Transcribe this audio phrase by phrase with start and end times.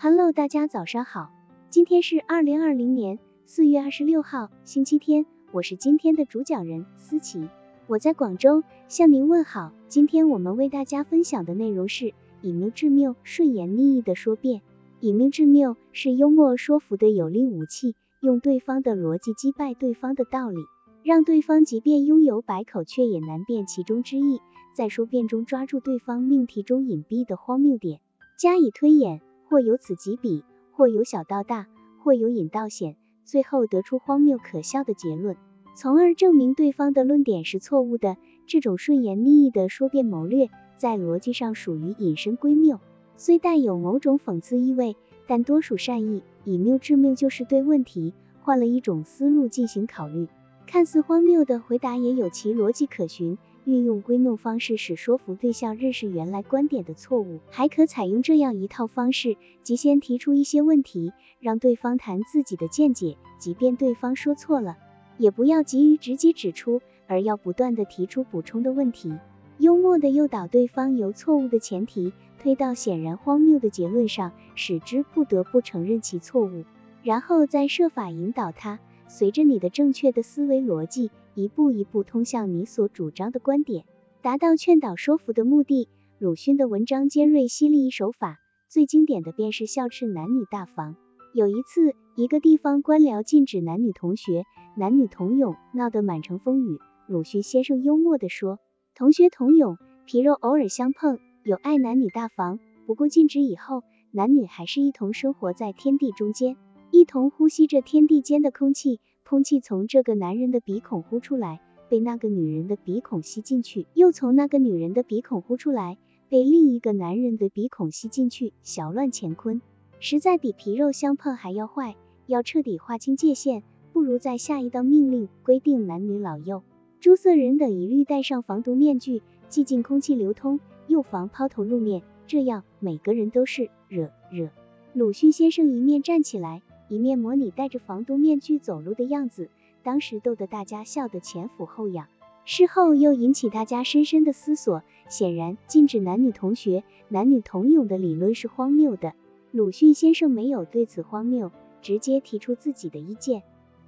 [0.00, 1.32] Hello，大家早上好，
[1.70, 7.48] 今天是二零二零年四月二十六号，星期天，我是今天的主讲人思琪，
[7.88, 9.72] 我在广州向您问好。
[9.88, 14.62] 今天我们为大家分享的内容是以谬制谬，顺言逆意的说辩。
[15.00, 20.60] 以谬制谬是幽默说服的有力武器，用对方的逻辑击败对方的道理，
[21.02, 24.38] 让对方即便拥有百口，却也难辨其中之意。
[24.76, 27.98] 在说辩中抓住对方命题中隐蔽的荒谬点，
[28.38, 29.20] 加以推演。
[29.48, 31.66] 或由此及彼，或由小到大，
[32.02, 35.36] 或由隐到显，最后得出荒谬可笑的结论，
[35.74, 38.16] 从而证明对方的论点是错误的。
[38.46, 40.48] 这种顺言逆意的说辩谋略，
[40.78, 42.80] 在逻辑上属于引申归谬，
[43.16, 46.22] 虽带有某种讽刺意味，但多属善意。
[46.44, 50.28] 以谬制谬就是对问题换了一种思路进行考虑，
[50.66, 53.36] 看似荒谬的回答也有其逻辑可循。
[53.68, 64.78] 运用归谬方式使说服对象认识原来观点的错误，还可采用这样一套方式，即先提出一些问题，让对方谈自己的见解，即便对方说错了，
[65.18, 69.12] 也不要急于直接指出，而要不断的提出补充的问题，
[69.58, 76.64] 幽默的诱导对方由错误的前提推到显然荒谬的结论上，使之不得不承认其错误，
[77.02, 81.10] 然后再设法引导他，随着你的正确的思维逻辑。
[81.34, 83.84] 一步一步通向你所主张的观点，
[84.22, 85.88] 达到劝导说服的目的。
[86.18, 90.96] 鲁迅的文章尖锐犀利，一手法最经典的便是笑斥男女大防。
[91.32, 94.42] 有一次，一个地方官僚禁止男女同学、
[94.76, 96.80] 男女同泳，闹得满城风雨。
[97.06, 98.58] 鲁迅先生幽默地说
[98.96, 102.58] ：“同学同泳，皮肉偶尔相碰，有碍男女大防。
[102.84, 106.56] 不过禁止以后，男女还是一同生活在天地中间，
[106.90, 115.98] 一同呼吸着天地间的空气。”空气从这个男人的鼻孔呼出来，被那个女人的鼻孔吸进去，又从那个女人的鼻孔呼出来，
[116.30, 119.60] 被另一个男人的鼻孔吸进去，小乱乾坤，
[120.00, 121.94] 实在比皮肉相碰还要坏。
[122.26, 123.62] 要彻底划清界限，
[123.92, 126.62] 不如在下一道命令，规定男女老幼、
[127.00, 134.48] 诸色人等一律戴上防毒面具，既禁空气流通，又防抛头露面，这样每个人都是惹惹。
[134.94, 136.62] 鲁迅先生一面站起来。
[136.88, 139.48] 一面模拟戴着防毒面具走路的样子，
[139.82, 142.06] 当时逗得大家笑得前俯后仰。
[142.44, 144.82] 事后又引起大家深深的思索。
[145.08, 149.12] 显然，禁止男女同学、男女同泳的理论是荒谬的。
[149.50, 153.42] 鲁迅先生没有对此荒谬直接提出自己的意见，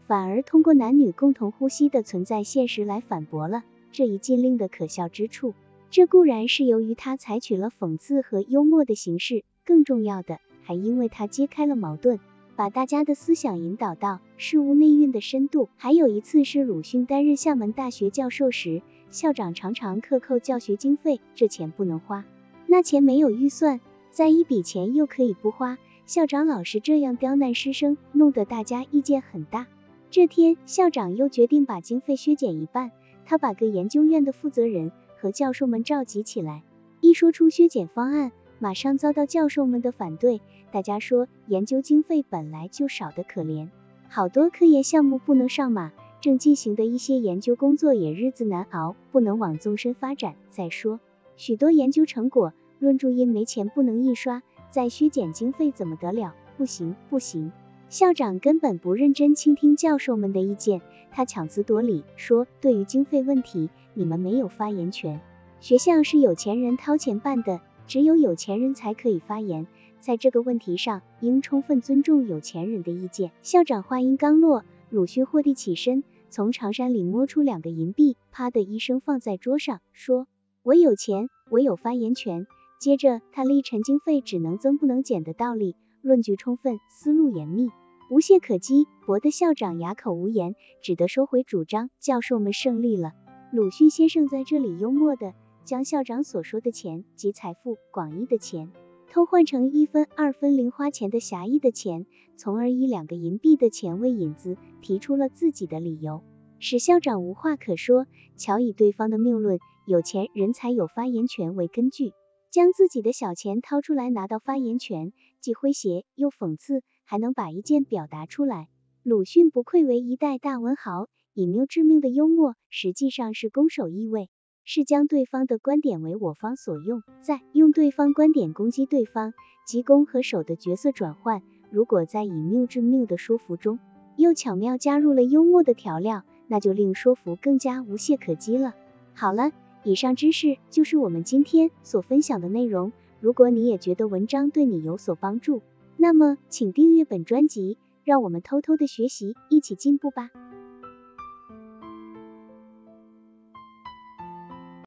[0.06, 5.55] 反而通过男女共同呼吸的存在现实来反驳了这一禁令的可笑之处。
[5.91, 12.21] 这固然是由于他采取了讽刺和幽默的形式，更重要的还因为他揭开了矛盾。
[12.60, 15.71] 把大家的思想引导到事物内蕴的深度。
[15.78, 22.26] 还有一次是鲁迅担任厦门大学教授时，校长常常克扣教学经费，这钱不能花，
[22.66, 29.66] 那钱没有预算，再一笔钱又可以不花，校长老是这样刁难师生，弄得大家意见很大。
[30.10, 32.91] 这天，校长又决定把经费削减一半，
[33.25, 36.62] 他把各研究院的负责人和教授们召集起来，
[37.00, 38.32] 一说出削减方案。
[38.62, 43.71] 马上遭到教授们的反对，大家说研究经费本来就少得可怜，
[44.10, 50.34] 好多科研项目不能上马，正进行的一些研究工作也日子难熬，不能往纵深发展。
[50.50, 51.00] 再说
[51.38, 56.34] 许多研究成果论著因没钱不能印刷，再削减经费怎么得了？
[56.59, 57.53] 不行不行！
[57.88, 65.19] 校长根本不认真倾听教授们的意见，他强词夺理说，对于经费问题，你们没有发言权，
[65.60, 67.62] 学校是有钱人掏钱办的。
[67.91, 69.67] 只有有钱人才可以发言，
[69.99, 73.33] 在这个问题上，应充分尊重有钱人的意见。
[73.43, 80.29] 校长话音刚落，鲁迅霍地起身，从长衫里摸出两个银币，啪的一声放在桌上，说
[80.62, 82.47] ：“我有钱，我有发言权。”
[82.79, 87.71] 接着，他立陈经费只能增不能减的道理，论据充分，思路严密，
[88.09, 91.91] 无懈可击，博得校长哑口无言，只得收回主张。
[91.99, 93.15] 教授们胜利了。
[93.53, 95.34] 鲁迅先生在这里幽默的。
[95.65, 98.70] 将校长所说的钱及财富广义的钱，
[99.11, 102.06] 偷换成一分二分零花钱的狭义的钱，
[102.37, 106.23] 从而以两个银币的钱为引子，提出了自己的理由，
[106.58, 108.06] 使校长无话可说。
[108.37, 112.12] 巧以对方的谬论“有钱人才有发言权”为根据，
[112.50, 118.69] 将自己的小钱掏出来拿到发言权，既诙谐又讽刺，还能把意见表达出来。
[119.02, 124.31] 鲁迅不愧为一代大文豪，以谬致命的幽默，实际上是攻守意味。
[124.65, 129.33] 是将对方的观点为我方所用，在用对方观点攻击对方，
[129.67, 131.43] 即攻和守的角色转换。
[131.71, 133.79] 如果在以谬制谬的说服中，
[134.17, 138.75] 又巧妙加入了幽默的调料，那就令说服更加无懈可击了。
[139.15, 139.53] 好了，
[139.83, 142.93] 以上知识就是我们今天所分享的内容。
[143.21, 145.62] 如果你也觉得文章对你有所帮助，
[145.97, 150.31] 那么，请订阅本专辑，让我们偷偷的学习，一起进步吧。